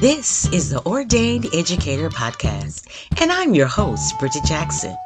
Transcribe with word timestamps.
This 0.00 0.50
is 0.50 0.70
the 0.70 0.82
Ordained 0.86 1.46
Educator 1.52 2.08
Podcast, 2.08 2.86
and 3.20 3.30
I'm 3.30 3.52
your 3.52 3.66
host, 3.66 4.18
Bridget 4.18 4.44
Jackson. 4.46 4.96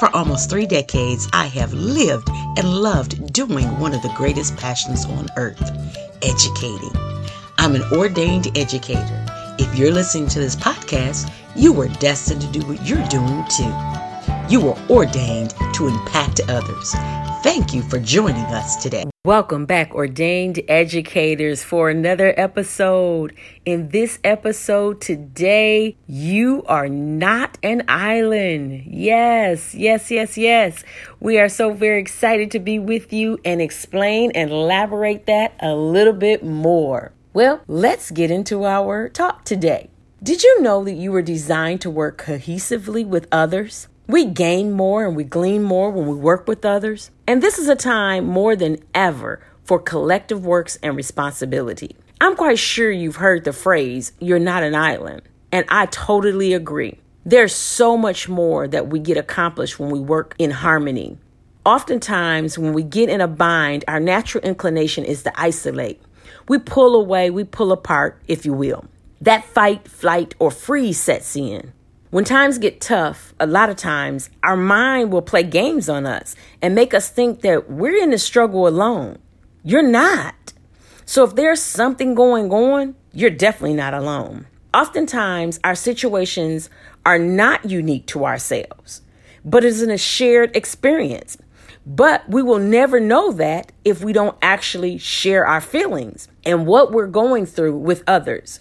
For 0.00 0.10
almost 0.12 0.50
three 0.50 0.66
decades, 0.66 1.28
I 1.32 1.46
have 1.46 1.72
lived 1.72 2.28
and 2.56 2.64
loved 2.64 3.32
doing 3.32 3.78
one 3.78 3.94
of 3.94 4.02
the 4.02 4.12
greatest 4.16 4.56
passions 4.56 5.04
on 5.04 5.28
earth 5.36 5.62
educating. 6.22 6.90
I'm 7.58 7.76
an 7.76 7.84
ordained 7.92 8.58
educator. 8.58 9.24
If 9.60 9.78
you're 9.78 9.92
listening 9.92 10.28
to 10.30 10.40
this 10.40 10.56
podcast, 10.56 11.32
you 11.54 11.72
were 11.72 11.86
destined 11.86 12.40
to 12.40 12.48
do 12.48 12.66
what 12.66 12.84
you're 12.84 13.06
doing 13.06 13.44
too. 13.56 13.99
You 14.50 14.60
were 14.60 14.76
ordained 14.90 15.54
to 15.74 15.86
impact 15.86 16.40
others. 16.48 16.92
Thank 17.44 17.72
you 17.72 17.82
for 17.82 18.00
joining 18.00 18.46
us 18.46 18.74
today. 18.74 19.04
Welcome 19.24 19.64
back, 19.64 19.94
ordained 19.94 20.58
educators, 20.66 21.62
for 21.62 21.88
another 21.88 22.34
episode. 22.36 23.32
In 23.64 23.90
this 23.90 24.18
episode 24.24 25.00
today, 25.00 25.96
you 26.08 26.64
are 26.66 26.88
not 26.88 27.58
an 27.62 27.84
island. 27.86 28.82
Yes, 28.86 29.72
yes, 29.72 30.10
yes, 30.10 30.36
yes. 30.36 30.82
We 31.20 31.38
are 31.38 31.48
so 31.48 31.72
very 31.72 32.00
excited 32.00 32.50
to 32.50 32.58
be 32.58 32.80
with 32.80 33.12
you 33.12 33.38
and 33.44 33.62
explain 33.62 34.32
and 34.32 34.50
elaborate 34.50 35.26
that 35.26 35.54
a 35.60 35.76
little 35.76 36.12
bit 36.12 36.44
more. 36.44 37.12
Well, 37.32 37.60
let's 37.68 38.10
get 38.10 38.32
into 38.32 38.64
our 38.64 39.10
talk 39.10 39.44
today. 39.44 39.90
Did 40.20 40.42
you 40.42 40.60
know 40.60 40.82
that 40.82 40.94
you 40.94 41.12
were 41.12 41.22
designed 41.22 41.80
to 41.82 41.88
work 41.88 42.20
cohesively 42.20 43.06
with 43.06 43.28
others? 43.30 43.86
We 44.10 44.24
gain 44.24 44.72
more 44.72 45.06
and 45.06 45.14
we 45.14 45.22
glean 45.22 45.62
more 45.62 45.92
when 45.92 46.08
we 46.08 46.16
work 46.16 46.48
with 46.48 46.64
others. 46.64 47.12
And 47.28 47.40
this 47.40 47.60
is 47.60 47.68
a 47.68 47.76
time 47.76 48.26
more 48.26 48.56
than 48.56 48.78
ever 48.92 49.38
for 49.62 49.78
collective 49.78 50.44
works 50.44 50.76
and 50.82 50.96
responsibility. 50.96 51.94
I'm 52.20 52.34
quite 52.34 52.58
sure 52.58 52.90
you've 52.90 53.22
heard 53.22 53.44
the 53.44 53.52
phrase, 53.52 54.10
you're 54.18 54.40
not 54.40 54.64
an 54.64 54.74
island. 54.74 55.22
And 55.52 55.64
I 55.68 55.86
totally 55.86 56.54
agree. 56.54 56.98
There's 57.24 57.54
so 57.54 57.96
much 57.96 58.28
more 58.28 58.66
that 58.66 58.88
we 58.88 58.98
get 58.98 59.16
accomplished 59.16 59.78
when 59.78 59.90
we 59.90 60.00
work 60.00 60.34
in 60.40 60.50
harmony. 60.50 61.16
Oftentimes, 61.64 62.58
when 62.58 62.72
we 62.72 62.82
get 62.82 63.08
in 63.08 63.20
a 63.20 63.28
bind, 63.28 63.84
our 63.86 64.00
natural 64.00 64.42
inclination 64.42 65.04
is 65.04 65.22
to 65.22 65.40
isolate. 65.40 66.02
We 66.48 66.58
pull 66.58 66.96
away, 66.96 67.30
we 67.30 67.44
pull 67.44 67.70
apart, 67.70 68.20
if 68.26 68.44
you 68.44 68.54
will. 68.54 68.86
That 69.20 69.44
fight, 69.44 69.86
flight, 69.86 70.34
or 70.40 70.50
freeze 70.50 70.98
sets 70.98 71.36
in. 71.36 71.72
When 72.10 72.24
times 72.24 72.58
get 72.58 72.80
tough, 72.80 73.34
a 73.38 73.46
lot 73.46 73.70
of 73.70 73.76
times 73.76 74.30
our 74.42 74.56
mind 74.56 75.12
will 75.12 75.22
play 75.22 75.44
games 75.44 75.88
on 75.88 76.06
us 76.06 76.34
and 76.60 76.74
make 76.74 76.92
us 76.92 77.08
think 77.08 77.42
that 77.42 77.70
we're 77.70 78.02
in 78.02 78.10
the 78.10 78.18
struggle 78.18 78.66
alone. 78.66 79.18
You're 79.62 79.88
not. 79.88 80.52
So 81.06 81.22
if 81.22 81.36
there's 81.36 81.62
something 81.62 82.16
going 82.16 82.50
on, 82.50 82.96
you're 83.12 83.30
definitely 83.30 83.74
not 83.74 83.94
alone. 83.94 84.48
Oftentimes, 84.74 85.60
our 85.62 85.76
situations 85.76 86.68
are 87.06 87.18
not 87.18 87.70
unique 87.70 88.06
to 88.08 88.24
ourselves, 88.24 89.02
but 89.44 89.64
it's 89.64 89.80
in 89.80 89.90
a 89.90 89.98
shared 89.98 90.56
experience. 90.56 91.38
But 91.86 92.28
we 92.28 92.42
will 92.42 92.58
never 92.58 92.98
know 92.98 93.30
that 93.32 93.70
if 93.84 94.02
we 94.02 94.12
don't 94.12 94.36
actually 94.42 94.98
share 94.98 95.46
our 95.46 95.60
feelings 95.60 96.26
and 96.44 96.66
what 96.66 96.90
we're 96.90 97.06
going 97.06 97.46
through 97.46 97.78
with 97.78 98.02
others. 98.08 98.60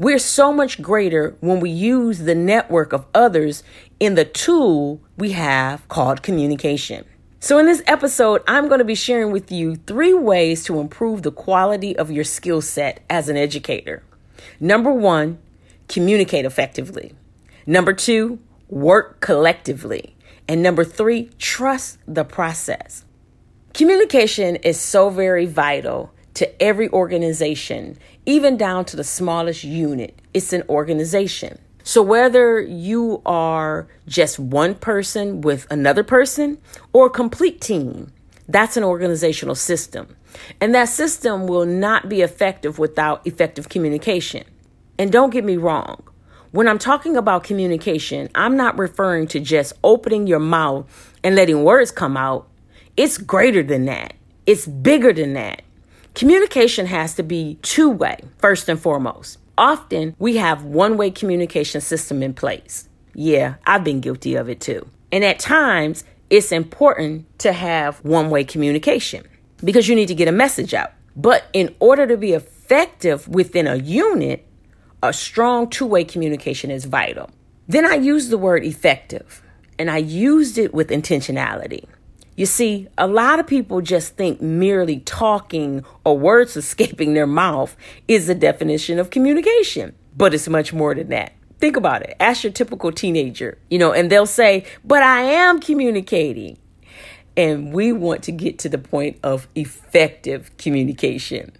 We're 0.00 0.20
so 0.20 0.52
much 0.52 0.80
greater 0.80 1.36
when 1.40 1.58
we 1.58 1.70
use 1.70 2.20
the 2.20 2.36
network 2.36 2.92
of 2.92 3.06
others 3.12 3.64
in 3.98 4.14
the 4.14 4.24
tool 4.24 5.00
we 5.16 5.32
have 5.32 5.88
called 5.88 6.22
communication. 6.22 7.04
So, 7.40 7.58
in 7.58 7.66
this 7.66 7.82
episode, 7.84 8.42
I'm 8.46 8.68
going 8.68 8.78
to 8.78 8.84
be 8.84 8.94
sharing 8.94 9.32
with 9.32 9.50
you 9.50 9.74
three 9.74 10.14
ways 10.14 10.62
to 10.64 10.78
improve 10.78 11.22
the 11.22 11.32
quality 11.32 11.96
of 11.96 12.12
your 12.12 12.22
skill 12.22 12.60
set 12.60 13.00
as 13.10 13.28
an 13.28 13.36
educator. 13.36 14.04
Number 14.60 14.92
one, 14.92 15.38
communicate 15.88 16.44
effectively. 16.44 17.16
Number 17.66 17.92
two, 17.92 18.38
work 18.68 19.18
collectively. 19.18 20.14
And 20.46 20.62
number 20.62 20.84
three, 20.84 21.30
trust 21.38 21.98
the 22.06 22.24
process. 22.24 23.04
Communication 23.74 24.56
is 24.56 24.80
so 24.80 25.10
very 25.10 25.46
vital 25.46 26.12
to 26.38 26.62
every 26.62 26.88
organization, 26.90 27.98
even 28.28 28.58
down 28.58 28.84
to 28.84 28.94
the 28.94 29.02
smallest 29.02 29.64
unit. 29.64 30.20
It's 30.34 30.52
an 30.52 30.62
organization. 30.68 31.58
So, 31.82 32.02
whether 32.02 32.60
you 32.60 33.22
are 33.24 33.88
just 34.06 34.38
one 34.38 34.74
person 34.74 35.40
with 35.40 35.66
another 35.70 36.04
person 36.04 36.58
or 36.92 37.06
a 37.06 37.10
complete 37.10 37.62
team, 37.62 38.12
that's 38.46 38.76
an 38.76 38.84
organizational 38.84 39.54
system. 39.54 40.14
And 40.60 40.74
that 40.74 40.90
system 40.90 41.46
will 41.46 41.64
not 41.64 42.10
be 42.10 42.20
effective 42.20 42.78
without 42.78 43.26
effective 43.26 43.70
communication. 43.70 44.44
And 44.98 45.10
don't 45.10 45.30
get 45.30 45.44
me 45.44 45.56
wrong, 45.56 46.02
when 46.50 46.68
I'm 46.68 46.78
talking 46.78 47.16
about 47.16 47.44
communication, 47.44 48.28
I'm 48.34 48.58
not 48.58 48.78
referring 48.78 49.26
to 49.28 49.40
just 49.40 49.72
opening 49.82 50.26
your 50.26 50.38
mouth 50.38 51.14
and 51.24 51.34
letting 51.34 51.64
words 51.64 51.90
come 51.90 52.18
out. 52.18 52.46
It's 52.94 53.16
greater 53.16 53.62
than 53.62 53.86
that, 53.86 54.12
it's 54.44 54.66
bigger 54.66 55.14
than 55.14 55.32
that. 55.32 55.62
Communication 56.18 56.86
has 56.86 57.14
to 57.14 57.22
be 57.22 57.60
two 57.62 57.88
way, 57.88 58.18
first 58.38 58.68
and 58.68 58.80
foremost. 58.80 59.38
Often 59.56 60.16
we 60.18 60.38
have 60.38 60.64
one 60.64 60.96
way 60.96 61.12
communication 61.12 61.80
system 61.80 62.24
in 62.24 62.34
place. 62.34 62.88
Yeah, 63.14 63.54
I've 63.64 63.84
been 63.84 64.00
guilty 64.00 64.34
of 64.34 64.48
it 64.48 64.60
too. 64.60 64.90
And 65.12 65.22
at 65.22 65.38
times, 65.38 66.02
it's 66.28 66.50
important 66.50 67.38
to 67.38 67.52
have 67.52 68.04
one 68.04 68.30
way 68.30 68.42
communication 68.42 69.28
because 69.62 69.86
you 69.86 69.94
need 69.94 70.08
to 70.08 70.14
get 70.16 70.26
a 70.26 70.32
message 70.32 70.74
out. 70.74 70.90
But 71.14 71.44
in 71.52 71.76
order 71.78 72.04
to 72.08 72.16
be 72.16 72.32
effective 72.32 73.28
within 73.28 73.68
a 73.68 73.76
unit, 73.76 74.44
a 75.00 75.12
strong 75.12 75.70
two 75.70 75.86
way 75.86 76.02
communication 76.02 76.72
is 76.72 76.84
vital. 76.84 77.30
Then 77.68 77.86
I 77.86 77.94
used 77.94 78.30
the 78.30 78.38
word 78.38 78.64
effective 78.64 79.40
and 79.78 79.88
I 79.88 79.98
used 79.98 80.58
it 80.58 80.74
with 80.74 80.88
intentionality. 80.88 81.84
You 82.38 82.46
see, 82.46 82.86
a 82.96 83.08
lot 83.08 83.40
of 83.40 83.48
people 83.48 83.80
just 83.80 84.14
think 84.14 84.40
merely 84.40 85.00
talking 85.00 85.84
or 86.04 86.16
words 86.16 86.56
escaping 86.56 87.14
their 87.14 87.26
mouth 87.26 87.76
is 88.06 88.28
the 88.28 88.34
definition 88.36 89.00
of 89.00 89.10
communication, 89.10 89.92
but 90.16 90.32
it's 90.32 90.48
much 90.48 90.72
more 90.72 90.94
than 90.94 91.08
that. 91.08 91.32
Think 91.58 91.76
about 91.76 92.02
it. 92.02 92.14
Ask 92.20 92.44
your 92.44 92.52
typical 92.52 92.92
teenager, 92.92 93.58
you 93.68 93.80
know, 93.80 93.92
and 93.92 94.08
they'll 94.08 94.24
say, 94.24 94.64
But 94.84 95.02
I 95.02 95.22
am 95.22 95.58
communicating. 95.58 96.58
And 97.36 97.72
we 97.72 97.92
want 97.92 98.22
to 98.24 98.32
get 98.32 98.60
to 98.60 98.68
the 98.68 98.78
point 98.78 99.18
of 99.24 99.48
effective 99.56 100.56
communication. 100.58 101.50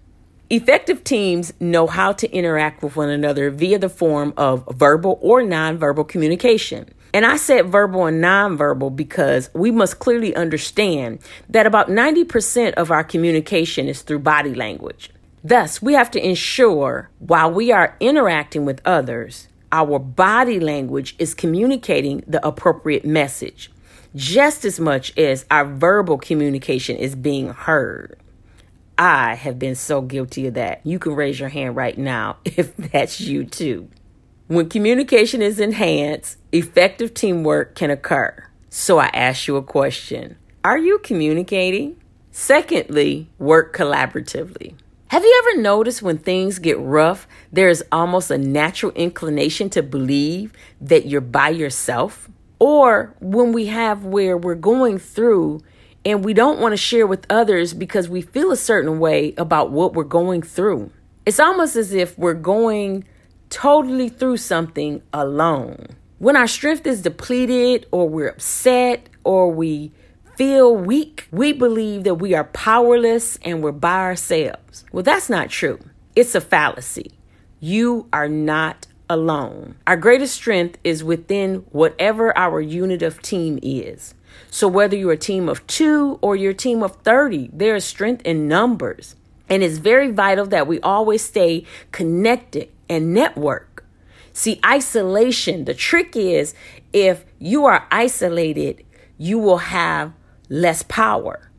Effective 0.48 1.02
teams 1.02 1.52
know 1.58 1.88
how 1.88 2.12
to 2.12 2.30
interact 2.30 2.84
with 2.84 2.94
one 2.94 3.08
another 3.08 3.50
via 3.50 3.80
the 3.80 3.88
form 3.88 4.32
of 4.36 4.64
verbal 4.72 5.18
or 5.22 5.42
nonverbal 5.42 6.06
communication. 6.06 6.88
And 7.14 7.24
I 7.24 7.36
said 7.36 7.70
verbal 7.70 8.06
and 8.06 8.22
nonverbal 8.22 8.94
because 8.94 9.50
we 9.54 9.70
must 9.70 9.98
clearly 9.98 10.34
understand 10.34 11.20
that 11.48 11.66
about 11.66 11.88
90% 11.88 12.74
of 12.74 12.90
our 12.90 13.04
communication 13.04 13.88
is 13.88 14.02
through 14.02 14.20
body 14.20 14.54
language. 14.54 15.10
Thus, 15.42 15.80
we 15.80 15.94
have 15.94 16.10
to 16.12 16.24
ensure 16.24 17.10
while 17.18 17.50
we 17.50 17.72
are 17.72 17.96
interacting 18.00 18.64
with 18.64 18.82
others, 18.84 19.48
our 19.72 19.98
body 19.98 20.60
language 20.60 21.14
is 21.18 21.34
communicating 21.34 22.22
the 22.26 22.44
appropriate 22.46 23.04
message 23.04 23.70
just 24.14 24.64
as 24.64 24.80
much 24.80 25.16
as 25.18 25.44
our 25.50 25.64
verbal 25.64 26.18
communication 26.18 26.96
is 26.96 27.14
being 27.14 27.48
heard. 27.48 28.18
I 28.96 29.34
have 29.34 29.58
been 29.58 29.76
so 29.76 30.00
guilty 30.00 30.46
of 30.48 30.54
that. 30.54 30.80
You 30.84 30.98
can 30.98 31.14
raise 31.14 31.38
your 31.38 31.48
hand 31.48 31.76
right 31.76 31.96
now 31.96 32.38
if 32.44 32.76
that's 32.76 33.20
you 33.20 33.44
too. 33.44 33.88
When 34.48 34.70
communication 34.70 35.42
is 35.42 35.60
enhanced, 35.60 36.38
effective 36.52 37.12
teamwork 37.12 37.74
can 37.74 37.90
occur. 37.90 38.46
So 38.70 38.96
I 38.98 39.08
ask 39.08 39.46
you 39.46 39.56
a 39.56 39.62
question 39.62 40.38
Are 40.64 40.78
you 40.78 41.00
communicating? 41.00 42.00
Secondly, 42.30 43.28
work 43.38 43.76
collaboratively. 43.76 44.72
Have 45.08 45.22
you 45.22 45.42
ever 45.44 45.60
noticed 45.60 46.00
when 46.00 46.16
things 46.16 46.58
get 46.60 46.78
rough, 46.78 47.28
there 47.52 47.68
is 47.68 47.84
almost 47.92 48.30
a 48.30 48.38
natural 48.38 48.90
inclination 48.92 49.68
to 49.70 49.82
believe 49.82 50.54
that 50.80 51.04
you're 51.04 51.20
by 51.20 51.50
yourself? 51.50 52.30
Or 52.58 53.14
when 53.20 53.52
we 53.52 53.66
have 53.66 54.06
where 54.06 54.38
we're 54.38 54.54
going 54.54 54.98
through 54.98 55.60
and 56.06 56.24
we 56.24 56.32
don't 56.32 56.58
want 56.58 56.72
to 56.72 56.78
share 56.78 57.06
with 57.06 57.26
others 57.28 57.74
because 57.74 58.08
we 58.08 58.22
feel 58.22 58.50
a 58.50 58.56
certain 58.56 58.98
way 58.98 59.34
about 59.36 59.70
what 59.70 59.92
we're 59.92 60.04
going 60.04 60.40
through. 60.40 60.90
It's 61.26 61.38
almost 61.38 61.76
as 61.76 61.92
if 61.92 62.18
we're 62.18 62.32
going 62.32 63.04
totally 63.50 64.08
through 64.08 64.38
something 64.38 65.02
alone. 65.12 65.86
When 66.18 66.36
our 66.36 66.48
strength 66.48 66.86
is 66.86 67.02
depleted, 67.02 67.86
or 67.90 68.08
we're 68.08 68.28
upset, 68.28 69.08
or 69.24 69.50
we 69.50 69.92
feel 70.36 70.74
weak, 70.74 71.28
we 71.30 71.52
believe 71.52 72.04
that 72.04 72.16
we 72.16 72.34
are 72.34 72.44
powerless 72.44 73.38
and 73.42 73.62
we're 73.62 73.72
by 73.72 73.98
ourselves. 73.98 74.84
Well, 74.92 75.02
that's 75.02 75.28
not 75.28 75.50
true. 75.50 75.78
It's 76.16 76.34
a 76.34 76.40
fallacy. 76.40 77.12
You 77.60 78.08
are 78.12 78.28
not 78.28 78.86
alone. 79.10 79.76
Our 79.86 79.96
greatest 79.96 80.34
strength 80.34 80.78
is 80.84 81.02
within 81.02 81.66
whatever 81.70 82.36
our 82.36 82.60
unit 82.60 83.02
of 83.02 83.22
team 83.22 83.58
is. 83.62 84.14
So, 84.50 84.68
whether 84.68 84.96
you're 84.96 85.12
a 85.12 85.16
team 85.16 85.48
of 85.48 85.66
two 85.66 86.18
or 86.20 86.36
you're 86.36 86.52
a 86.52 86.54
team 86.54 86.82
of 86.82 86.96
30, 87.02 87.50
there 87.52 87.76
is 87.76 87.84
strength 87.84 88.22
in 88.24 88.48
numbers. 88.48 89.16
And 89.48 89.62
it's 89.62 89.78
very 89.78 90.10
vital 90.10 90.46
that 90.46 90.66
we 90.66 90.78
always 90.80 91.24
stay 91.24 91.64
connected 91.90 92.70
and 92.88 93.12
network. 93.12 93.84
See, 94.32 94.60
isolation, 94.64 95.64
the 95.64 95.74
trick 95.74 96.16
is 96.16 96.54
if 96.92 97.24
you 97.38 97.64
are 97.64 97.86
isolated, 97.90 98.84
you 99.16 99.38
will 99.38 99.58
have 99.58 100.12
less 100.48 100.82
power. 100.84 101.50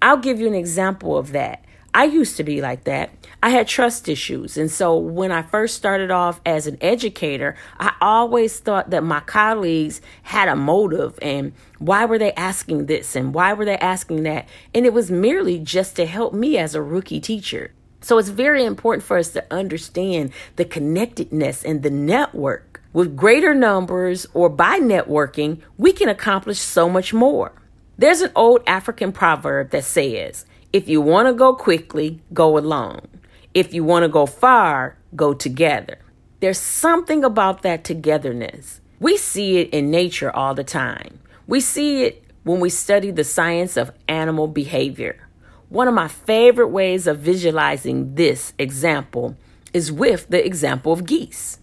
I'll 0.00 0.16
give 0.16 0.40
you 0.40 0.46
an 0.46 0.54
example 0.54 1.16
of 1.16 1.32
that. 1.32 1.64
I 1.96 2.04
used 2.04 2.36
to 2.36 2.44
be 2.44 2.60
like 2.60 2.84
that. 2.84 3.10
I 3.42 3.48
had 3.48 3.68
trust 3.68 4.06
issues. 4.06 4.58
And 4.58 4.70
so 4.70 4.98
when 4.98 5.32
I 5.32 5.40
first 5.40 5.76
started 5.76 6.10
off 6.10 6.42
as 6.44 6.66
an 6.66 6.76
educator, 6.82 7.56
I 7.78 7.94
always 8.02 8.58
thought 8.58 8.90
that 8.90 9.02
my 9.02 9.20
colleagues 9.20 10.02
had 10.24 10.48
a 10.48 10.56
motive 10.56 11.18
and 11.22 11.54
why 11.78 12.04
were 12.04 12.18
they 12.18 12.32
asking 12.34 12.84
this 12.84 13.16
and 13.16 13.32
why 13.32 13.54
were 13.54 13.64
they 13.64 13.78
asking 13.78 14.24
that? 14.24 14.46
And 14.74 14.84
it 14.84 14.92
was 14.92 15.10
merely 15.10 15.58
just 15.58 15.96
to 15.96 16.04
help 16.04 16.34
me 16.34 16.58
as 16.58 16.74
a 16.74 16.82
rookie 16.82 17.20
teacher. 17.20 17.72
So 18.06 18.18
it's 18.18 18.28
very 18.28 18.64
important 18.64 19.02
for 19.02 19.18
us 19.18 19.30
to 19.30 19.44
understand 19.52 20.30
the 20.54 20.64
connectedness 20.64 21.64
and 21.64 21.82
the 21.82 21.90
network. 21.90 22.80
With 22.92 23.16
greater 23.16 23.52
numbers 23.52 24.28
or 24.32 24.48
by 24.48 24.78
networking, 24.78 25.60
we 25.76 25.92
can 25.92 26.08
accomplish 26.08 26.60
so 26.60 26.88
much 26.88 27.12
more. 27.12 27.50
There's 27.98 28.20
an 28.20 28.30
old 28.36 28.62
African 28.64 29.10
proverb 29.10 29.70
that 29.70 29.82
says, 29.82 30.46
if 30.72 30.88
you 30.88 31.00
want 31.00 31.26
to 31.26 31.34
go 31.34 31.56
quickly, 31.56 32.20
go 32.32 32.56
alone. 32.56 33.08
If 33.54 33.74
you 33.74 33.82
want 33.82 34.04
to 34.04 34.08
go 34.08 34.24
far, 34.24 34.96
go 35.16 35.34
together. 35.34 35.98
There's 36.38 36.60
something 36.60 37.24
about 37.24 37.62
that 37.62 37.82
togetherness. 37.82 38.80
We 39.00 39.16
see 39.16 39.56
it 39.56 39.70
in 39.70 39.90
nature 39.90 40.30
all 40.30 40.54
the 40.54 40.62
time. 40.62 41.18
We 41.48 41.58
see 41.58 42.04
it 42.04 42.22
when 42.44 42.60
we 42.60 42.70
study 42.70 43.10
the 43.10 43.24
science 43.24 43.76
of 43.76 43.90
animal 44.06 44.46
behavior. 44.46 45.25
One 45.68 45.88
of 45.88 45.94
my 45.94 46.06
favorite 46.06 46.68
ways 46.68 47.08
of 47.08 47.18
visualizing 47.18 48.14
this 48.14 48.52
example 48.56 49.36
is 49.72 49.90
with 49.90 50.28
the 50.28 50.44
example 50.44 50.92
of 50.92 51.06
geese. 51.06 51.58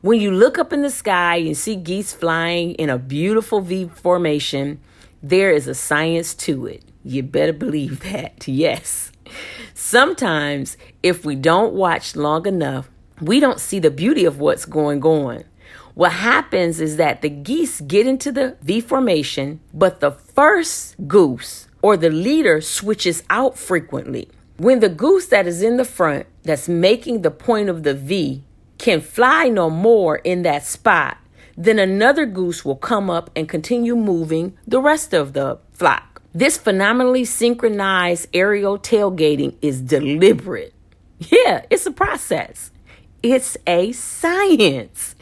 When 0.00 0.18
you 0.18 0.30
look 0.30 0.58
up 0.58 0.72
in 0.72 0.80
the 0.80 0.90
sky 0.90 1.36
and 1.36 1.56
see 1.56 1.76
geese 1.76 2.12
flying 2.12 2.72
in 2.74 2.88
a 2.88 2.98
beautiful 2.98 3.60
V 3.60 3.88
formation, 3.88 4.80
there 5.22 5.50
is 5.50 5.66
a 5.66 5.74
science 5.74 6.34
to 6.34 6.66
it. 6.66 6.82
You 7.04 7.22
better 7.22 7.52
believe 7.52 8.00
that. 8.12 8.48
Yes. 8.48 9.12
Sometimes, 9.74 10.78
if 11.02 11.24
we 11.26 11.34
don't 11.34 11.74
watch 11.74 12.16
long 12.16 12.46
enough, 12.46 12.88
we 13.20 13.40
don't 13.40 13.60
see 13.60 13.78
the 13.78 13.90
beauty 13.90 14.24
of 14.24 14.40
what's 14.40 14.64
going 14.64 15.02
on. 15.04 15.44
What 15.92 16.12
happens 16.12 16.80
is 16.80 16.96
that 16.96 17.20
the 17.20 17.28
geese 17.28 17.80
get 17.82 18.06
into 18.06 18.32
the 18.32 18.56
V 18.62 18.80
formation, 18.80 19.60
but 19.72 20.00
the 20.00 20.10
first 20.10 20.96
goose 21.06 21.68
or 21.84 21.98
the 21.98 22.08
leader 22.08 22.62
switches 22.62 23.22
out 23.28 23.58
frequently. 23.58 24.26
When 24.56 24.80
the 24.80 24.88
goose 24.88 25.26
that 25.26 25.46
is 25.46 25.62
in 25.62 25.76
the 25.76 25.84
front, 25.84 26.24
that's 26.42 26.66
making 26.66 27.20
the 27.20 27.30
point 27.30 27.68
of 27.68 27.82
the 27.82 27.92
V, 27.92 28.42
can 28.78 29.02
fly 29.02 29.50
no 29.50 29.68
more 29.68 30.16
in 30.16 30.44
that 30.44 30.64
spot, 30.64 31.18
then 31.58 31.78
another 31.78 32.24
goose 32.24 32.64
will 32.64 32.74
come 32.74 33.10
up 33.10 33.28
and 33.36 33.50
continue 33.50 33.96
moving 33.96 34.56
the 34.66 34.80
rest 34.80 35.12
of 35.12 35.34
the 35.34 35.58
flock. 35.72 36.22
This 36.32 36.56
phenomenally 36.56 37.26
synchronized 37.26 38.28
aerial 38.32 38.78
tailgating 38.78 39.54
is 39.60 39.82
deliberate. 39.82 40.72
Yeah, 41.18 41.66
it's 41.68 41.84
a 41.84 41.92
process. 41.92 42.70
It's 43.22 43.58
a 43.66 43.92
science. 43.92 45.13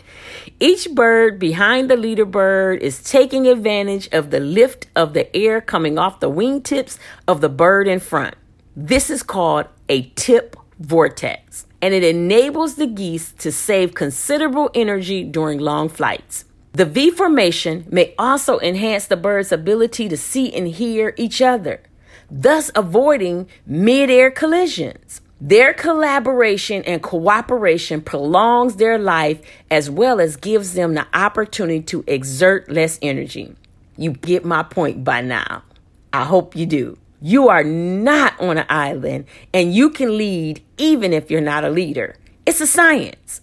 Each 0.60 0.92
bird 0.94 1.38
behind 1.38 1.90
the 1.90 1.96
leader 1.96 2.24
bird 2.24 2.82
is 2.82 3.02
taking 3.02 3.46
advantage 3.46 4.08
of 4.12 4.30
the 4.30 4.40
lift 4.40 4.88
of 4.94 5.14
the 5.14 5.34
air 5.34 5.60
coming 5.60 5.98
off 5.98 6.20
the 6.20 6.30
wingtips 6.30 6.98
of 7.26 7.40
the 7.40 7.48
bird 7.48 7.88
in 7.88 8.00
front. 8.00 8.34
This 8.76 9.10
is 9.10 9.22
called 9.22 9.66
a 9.88 10.10
tip 10.14 10.56
vortex, 10.78 11.66
and 11.80 11.94
it 11.94 12.04
enables 12.04 12.74
the 12.74 12.86
geese 12.86 13.32
to 13.32 13.50
save 13.50 13.94
considerable 13.94 14.70
energy 14.74 15.24
during 15.24 15.58
long 15.58 15.88
flights. 15.88 16.44
The 16.72 16.84
V 16.84 17.10
formation 17.10 17.86
may 17.90 18.14
also 18.18 18.58
enhance 18.60 19.06
the 19.06 19.16
bird's 19.16 19.52
ability 19.52 20.08
to 20.08 20.16
see 20.16 20.52
and 20.54 20.68
hear 20.68 21.14
each 21.16 21.42
other, 21.42 21.82
thus 22.30 22.70
avoiding 22.74 23.48
mid-air 23.66 24.30
collisions. 24.30 25.21
Their 25.44 25.74
collaboration 25.74 26.84
and 26.84 27.02
cooperation 27.02 28.00
prolongs 28.00 28.76
their 28.76 28.96
life 28.96 29.40
as 29.72 29.90
well 29.90 30.20
as 30.20 30.36
gives 30.36 30.74
them 30.74 30.94
the 30.94 31.04
opportunity 31.12 31.82
to 31.86 32.04
exert 32.06 32.70
less 32.70 32.96
energy. 33.02 33.56
You 33.96 34.12
get 34.12 34.44
my 34.44 34.62
point 34.62 35.02
by 35.02 35.20
now. 35.20 35.64
I 36.12 36.22
hope 36.22 36.54
you 36.54 36.64
do. 36.64 36.96
You 37.20 37.48
are 37.48 37.64
not 37.64 38.40
on 38.40 38.56
an 38.56 38.66
island 38.68 39.24
and 39.52 39.74
you 39.74 39.90
can 39.90 40.16
lead 40.16 40.62
even 40.78 41.12
if 41.12 41.28
you're 41.28 41.40
not 41.40 41.64
a 41.64 41.70
leader. 41.70 42.14
It's 42.46 42.60
a 42.60 42.66
science. 42.68 43.40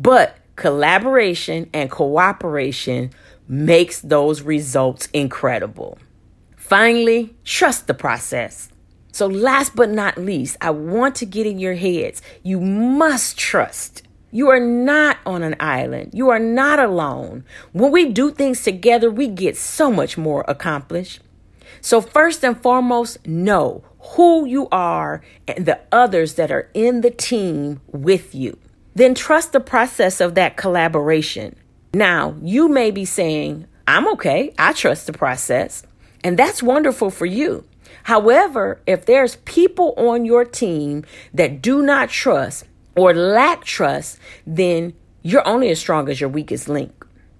But 0.00 0.38
collaboration 0.56 1.68
and 1.74 1.90
cooperation 1.90 3.10
makes 3.46 4.00
those 4.00 4.40
results 4.40 5.10
incredible. 5.12 5.98
Finally, 6.56 7.36
trust 7.44 7.88
the 7.88 7.94
process. 7.94 8.71
So, 9.12 9.26
last 9.26 9.76
but 9.76 9.90
not 9.90 10.18
least, 10.18 10.56
I 10.60 10.70
want 10.70 11.14
to 11.16 11.26
get 11.26 11.46
in 11.46 11.58
your 11.58 11.74
heads. 11.74 12.22
You 12.42 12.60
must 12.60 13.38
trust. 13.38 14.02
You 14.30 14.48
are 14.48 14.60
not 14.60 15.18
on 15.26 15.42
an 15.42 15.56
island. 15.60 16.12
You 16.14 16.30
are 16.30 16.38
not 16.38 16.78
alone. 16.78 17.44
When 17.72 17.92
we 17.92 18.10
do 18.10 18.30
things 18.30 18.64
together, 18.64 19.10
we 19.10 19.28
get 19.28 19.56
so 19.56 19.92
much 19.92 20.16
more 20.16 20.44
accomplished. 20.48 21.20
So, 21.80 22.00
first 22.00 22.44
and 22.44 22.60
foremost, 22.60 23.24
know 23.26 23.84
who 24.16 24.46
you 24.46 24.68
are 24.72 25.22
and 25.46 25.66
the 25.66 25.80
others 25.92 26.34
that 26.34 26.50
are 26.50 26.70
in 26.74 27.02
the 27.02 27.10
team 27.10 27.80
with 27.92 28.34
you 28.34 28.58
then 28.94 29.14
trust 29.14 29.52
the 29.52 29.60
process 29.60 30.20
of 30.20 30.34
that 30.34 30.56
collaboration. 30.56 31.56
Now, 31.94 32.36
you 32.42 32.68
may 32.68 32.90
be 32.90 33.04
saying, 33.04 33.66
I'm 33.86 34.08
okay, 34.12 34.54
I 34.58 34.72
trust 34.72 35.06
the 35.06 35.12
process, 35.12 35.84
and 36.22 36.38
that's 36.38 36.62
wonderful 36.62 37.10
for 37.10 37.26
you. 37.26 37.64
However, 38.04 38.80
if 38.86 39.06
there's 39.06 39.36
people 39.36 39.94
on 39.96 40.24
your 40.24 40.44
team 40.44 41.04
that 41.34 41.62
do 41.62 41.82
not 41.82 42.08
trust 42.08 42.64
or 42.96 43.14
lack 43.14 43.64
trust, 43.64 44.18
then 44.46 44.94
you're 45.22 45.46
only 45.46 45.70
as 45.70 45.78
strong 45.78 46.08
as 46.08 46.20
your 46.20 46.30
weakest 46.30 46.68
link. 46.68 46.92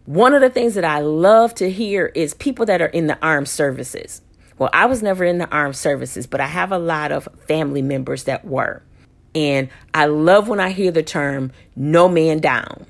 One 0.05 0.35
of 0.35 0.41
the 0.41 0.51
things 0.51 0.75
that 0.75 0.85
I 0.85 1.01
love 1.01 1.55
to 1.57 1.71
hear 1.71 2.07
is 2.07 2.35
people 2.35 2.67
that 2.67 2.83
are 2.83 2.87
in 2.87 3.07
the 3.07 3.19
armed 3.23 3.49
services. 3.49 4.23
Well, 4.59 4.71
I 4.73 4.87
was 4.87 5.03
never 5.03 5.25
in 5.25 5.39
the 5.39 5.49
armed 5.49 5.77
services, 5.77 6.27
but 6.27 6.41
I 6.41 6.47
have 6.47 6.73
a 6.73 6.79
lot 6.79 7.13
of 7.13 7.29
family 7.47 7.83
members 7.83 8.25
that 8.25 8.45
were. 8.45 8.83
And 9.35 9.69
I 9.95 10.07
love 10.07 10.49
when 10.49 10.61
I 10.61 10.71
hear 10.71 10.91
the 10.91 11.03
term 11.03 11.53
no 11.75 12.09
man 12.09 12.39
down. 12.41 12.87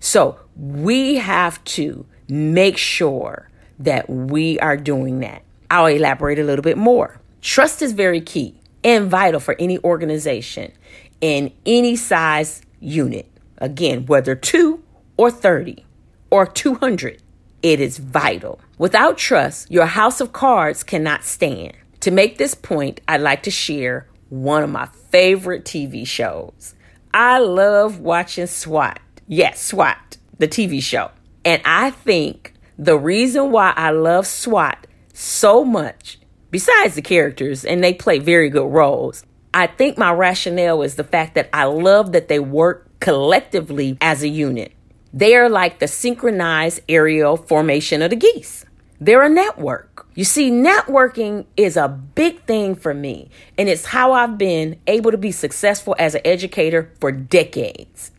So 0.00 0.38
we 0.56 1.16
have 1.16 1.62
to 1.64 2.06
make 2.28 2.76
sure 2.76 3.48
that 3.78 4.08
we 4.08 4.58
are 4.60 4.76
doing 4.76 5.20
that. 5.20 5.42
I'll 5.70 5.86
elaborate 5.86 6.38
a 6.38 6.44
little 6.44 6.62
bit 6.62 6.76
more. 6.76 7.20
Trust 7.40 7.80
is 7.80 7.92
very 7.92 8.20
key 8.20 8.60
and 8.82 9.08
vital 9.08 9.40
for 9.40 9.54
any 9.58 9.78
organization 9.84 10.72
in 11.20 11.52
any 11.64 11.96
size 11.96 12.62
unit. 12.80 13.26
Again, 13.58 14.06
whether 14.06 14.34
two 14.34 14.82
or 15.16 15.30
30 15.30 15.84
or 16.30 16.46
200, 16.46 17.22
it 17.62 17.80
is 17.80 17.98
vital. 17.98 18.60
Without 18.78 19.18
trust, 19.18 19.70
your 19.70 19.86
house 19.86 20.20
of 20.20 20.32
cards 20.32 20.82
cannot 20.82 21.24
stand. 21.24 21.74
To 22.00 22.10
make 22.10 22.38
this 22.38 22.54
point, 22.54 23.00
I'd 23.06 23.20
like 23.20 23.42
to 23.42 23.50
share 23.50 24.06
one 24.30 24.62
of 24.62 24.70
my 24.70 24.86
favorite 24.86 25.64
TV 25.64 26.06
shows. 26.06 26.74
I 27.12 27.38
love 27.38 28.00
watching 28.00 28.46
SWAT. 28.46 29.00
Yes, 29.26 29.60
SWAT, 29.60 30.16
the 30.38 30.48
TV 30.48 30.82
show. 30.82 31.10
And 31.44 31.60
I 31.64 31.90
think 31.90 32.54
the 32.78 32.96
reason 32.96 33.50
why 33.50 33.74
I 33.76 33.90
love 33.90 34.26
SWAT 34.26 34.86
so 35.20 35.64
much, 35.64 36.18
besides 36.50 36.94
the 36.94 37.02
characters, 37.02 37.64
and 37.64 37.84
they 37.84 37.92
play 37.92 38.18
very 38.18 38.48
good 38.48 38.72
roles, 38.72 39.22
I 39.52 39.66
think 39.66 39.98
my 39.98 40.12
rationale 40.12 40.82
is 40.82 40.94
the 40.94 41.04
fact 41.04 41.34
that 41.34 41.50
I 41.52 41.64
love 41.64 42.12
that 42.12 42.28
they 42.28 42.38
work 42.38 42.88
collectively 43.00 43.98
as 44.00 44.22
a 44.22 44.28
unit. 44.28 44.72
They 45.12 45.34
are 45.34 45.48
like 45.48 45.78
the 45.78 45.88
synchronized 45.88 46.80
aerial 46.88 47.36
formation 47.36 48.00
of 48.00 48.10
the 48.10 48.16
geese. 48.16 48.64
They're 48.98 49.22
a 49.22 49.28
network. 49.28 50.06
You 50.14 50.24
see, 50.24 50.50
networking 50.50 51.46
is 51.56 51.76
a 51.76 51.88
big 51.88 52.42
thing 52.44 52.74
for 52.74 52.94
me, 52.94 53.28
and 53.58 53.68
it's 53.68 53.86
how 53.86 54.12
I've 54.12 54.38
been 54.38 54.80
able 54.86 55.10
to 55.10 55.18
be 55.18 55.32
successful 55.32 55.96
as 55.98 56.14
an 56.14 56.22
educator 56.24 56.92
for 57.00 57.12
decades. 57.12 58.10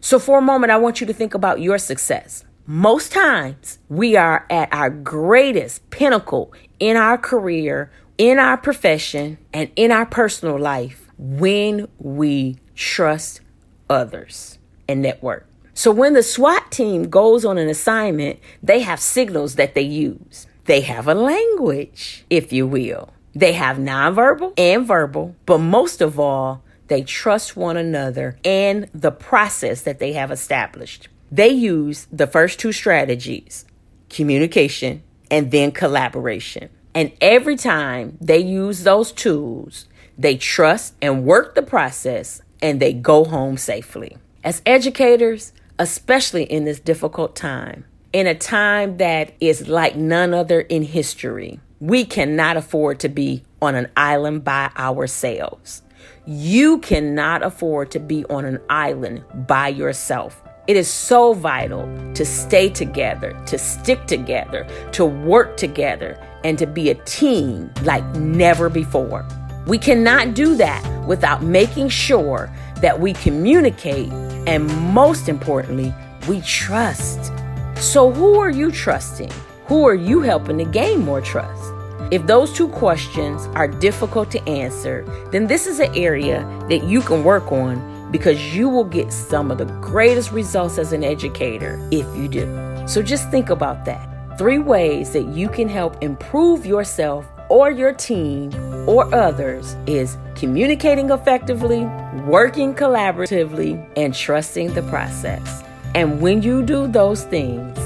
So, 0.00 0.18
for 0.18 0.38
a 0.38 0.42
moment, 0.42 0.72
I 0.72 0.78
want 0.78 1.00
you 1.00 1.06
to 1.06 1.12
think 1.12 1.34
about 1.34 1.60
your 1.60 1.78
success. 1.78 2.44
Most 2.72 3.10
times, 3.10 3.80
we 3.88 4.14
are 4.14 4.46
at 4.48 4.72
our 4.72 4.90
greatest 4.90 5.90
pinnacle 5.90 6.52
in 6.78 6.96
our 6.96 7.18
career, 7.18 7.90
in 8.16 8.38
our 8.38 8.56
profession, 8.56 9.38
and 9.52 9.72
in 9.74 9.90
our 9.90 10.06
personal 10.06 10.56
life 10.56 11.08
when 11.18 11.88
we 11.98 12.58
trust 12.76 13.40
others 13.88 14.60
and 14.88 15.02
network. 15.02 15.48
So 15.74 15.90
when 15.90 16.12
the 16.12 16.22
SWAT 16.22 16.70
team 16.70 17.10
goes 17.10 17.44
on 17.44 17.58
an 17.58 17.68
assignment, 17.68 18.38
they 18.62 18.82
have 18.82 19.00
signals 19.00 19.56
that 19.56 19.74
they 19.74 19.82
use. 19.82 20.46
They 20.66 20.82
have 20.82 21.08
a 21.08 21.14
language, 21.14 22.24
if 22.30 22.52
you 22.52 22.68
will. 22.68 23.12
They 23.34 23.54
have 23.54 23.78
nonverbal 23.78 24.52
and 24.56 24.86
verbal, 24.86 25.34
but 25.44 25.58
most 25.58 26.00
of 26.00 26.20
all, 26.20 26.62
they 26.86 27.02
trust 27.02 27.56
one 27.56 27.76
another 27.76 28.38
and 28.44 28.88
the 28.94 29.10
process 29.10 29.82
that 29.82 29.98
they 29.98 30.12
have 30.12 30.30
established. 30.30 31.08
They 31.30 31.48
use 31.48 32.06
the 32.10 32.26
first 32.26 32.58
two 32.58 32.72
strategies 32.72 33.64
communication 34.08 35.02
and 35.30 35.50
then 35.52 35.70
collaboration. 35.70 36.68
And 36.94 37.12
every 37.20 37.56
time 37.56 38.18
they 38.20 38.38
use 38.38 38.82
those 38.82 39.12
tools, 39.12 39.86
they 40.18 40.36
trust 40.36 40.94
and 41.00 41.24
work 41.24 41.54
the 41.54 41.62
process 41.62 42.42
and 42.60 42.80
they 42.80 42.92
go 42.92 43.24
home 43.24 43.56
safely. 43.56 44.16
As 44.42 44.60
educators, 44.66 45.52
especially 45.78 46.42
in 46.44 46.64
this 46.64 46.80
difficult 46.80 47.36
time, 47.36 47.84
in 48.12 48.26
a 48.26 48.34
time 48.34 48.96
that 48.96 49.32
is 49.40 49.68
like 49.68 49.94
none 49.94 50.34
other 50.34 50.60
in 50.60 50.82
history, 50.82 51.60
we 51.78 52.04
cannot 52.04 52.56
afford 52.56 52.98
to 53.00 53.08
be 53.08 53.44
on 53.62 53.76
an 53.76 53.88
island 53.96 54.42
by 54.42 54.70
ourselves. 54.76 55.82
You 56.26 56.78
cannot 56.78 57.42
afford 57.42 57.92
to 57.92 58.00
be 58.00 58.24
on 58.26 58.44
an 58.44 58.60
island 58.68 59.24
by 59.46 59.68
yourself. 59.68 60.42
It 60.70 60.76
is 60.76 60.86
so 60.86 61.32
vital 61.32 61.82
to 62.14 62.24
stay 62.24 62.68
together, 62.68 63.36
to 63.46 63.58
stick 63.58 64.06
together, 64.06 64.68
to 64.92 65.04
work 65.04 65.56
together, 65.56 66.16
and 66.44 66.56
to 66.60 66.66
be 66.68 66.90
a 66.90 66.94
team 66.94 67.72
like 67.82 68.04
never 68.14 68.68
before. 68.68 69.26
We 69.66 69.78
cannot 69.78 70.34
do 70.34 70.54
that 70.58 70.80
without 71.08 71.42
making 71.42 71.88
sure 71.88 72.52
that 72.76 73.00
we 73.00 73.14
communicate 73.14 74.12
and, 74.46 74.68
most 74.94 75.28
importantly, 75.28 75.92
we 76.28 76.40
trust. 76.42 77.32
So, 77.74 78.12
who 78.12 78.38
are 78.38 78.50
you 78.50 78.70
trusting? 78.70 79.32
Who 79.66 79.88
are 79.88 79.96
you 79.96 80.20
helping 80.20 80.58
to 80.58 80.64
gain 80.64 81.00
more 81.00 81.20
trust? 81.20 81.64
If 82.12 82.28
those 82.28 82.52
two 82.52 82.68
questions 82.68 83.46
are 83.56 83.66
difficult 83.66 84.30
to 84.30 84.48
answer, 84.48 85.04
then 85.32 85.48
this 85.48 85.66
is 85.66 85.80
an 85.80 85.92
area 85.96 86.46
that 86.68 86.84
you 86.84 87.00
can 87.00 87.24
work 87.24 87.50
on 87.50 87.89
because 88.10 88.54
you 88.54 88.68
will 88.68 88.84
get 88.84 89.12
some 89.12 89.50
of 89.50 89.58
the 89.58 89.66
greatest 89.80 90.32
results 90.32 90.78
as 90.78 90.92
an 90.92 91.04
educator 91.04 91.80
if 91.90 92.06
you 92.16 92.28
do. 92.28 92.46
So 92.86 93.02
just 93.02 93.30
think 93.30 93.50
about 93.50 93.84
that. 93.84 94.38
Three 94.38 94.58
ways 94.58 95.12
that 95.12 95.26
you 95.28 95.48
can 95.48 95.68
help 95.68 96.02
improve 96.02 96.64
yourself 96.64 97.26
or 97.48 97.70
your 97.70 97.92
team 97.92 98.54
or 98.88 99.12
others 99.14 99.76
is 99.86 100.16
communicating 100.34 101.10
effectively, 101.10 101.84
working 102.24 102.74
collaboratively, 102.74 103.86
and 103.96 104.14
trusting 104.14 104.72
the 104.74 104.82
process. 104.84 105.62
And 105.94 106.20
when 106.20 106.42
you 106.42 106.62
do 106.62 106.86
those 106.86 107.24
things, 107.24 107.76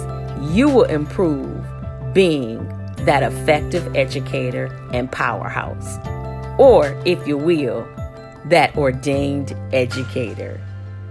you 0.55 0.69
will 0.69 0.85
improve 0.85 1.65
being 2.13 2.69
that 2.99 3.23
effective 3.23 3.97
educator 3.97 4.67
and 4.93 5.11
powerhouse. 5.11 5.99
Or, 6.59 6.95
if 7.05 7.27
you 7.27 7.37
will, 7.37 7.89
that 8.47 8.77
ordained 8.77 9.57
educator. 9.73 10.61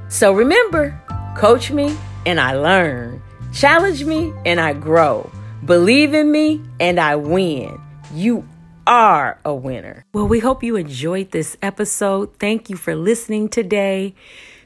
So 0.10 0.34
remember, 0.34 1.00
coach 1.38 1.72
me 1.72 1.96
and 2.26 2.40
I 2.40 2.56
learn, 2.56 3.22
challenge 3.54 4.06
me 4.06 4.34
and 4.46 4.60
I 4.60 4.74
grow, 4.74 5.30
believe 5.66 6.14
in 6.14 6.32
me 6.32 6.62
and 6.80 7.00
I 7.00 7.16
win. 7.16 7.80
You 8.14 8.48
are 8.86 9.40
a 9.46 9.56
winner. 9.56 10.06
Well, 10.14 10.28
we 10.28 10.40
hope 10.40 10.64
you 10.64 10.76
enjoyed 10.76 11.32
this 11.32 11.58
episode. 11.62 12.38
Thank 12.38 12.70
you 12.70 12.76
for 12.76 12.96
listening 12.96 13.50
today. 13.50 14.14